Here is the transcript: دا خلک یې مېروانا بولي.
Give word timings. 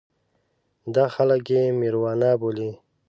دا 0.95 1.05
خلک 1.15 1.43
یې 1.53 1.63
مېروانا 1.79 2.31
بولي. 2.41 2.71